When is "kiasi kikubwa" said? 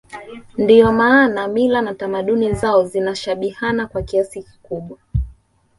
4.03-4.97